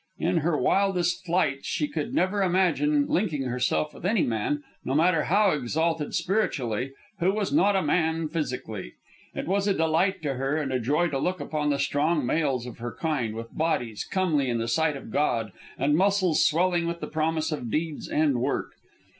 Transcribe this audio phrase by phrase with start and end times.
[0.17, 5.25] In her wildest flights she could never imagine linking herself with any man, no matter
[5.25, 8.93] how exalted spiritually, who was not a man physically.
[9.35, 12.65] It was a delight to her and a joy to look upon the strong males
[12.65, 16.99] of her kind, with bodies comely in the sight of God and muscles swelling with
[16.99, 18.71] the promise of deeds and work.